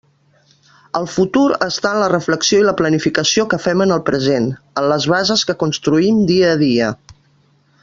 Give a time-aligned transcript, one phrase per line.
[0.99, 4.49] El futur està en la reflexió i la planificació que fem en el present,
[4.83, 6.91] en les bases que construïm dia a dia.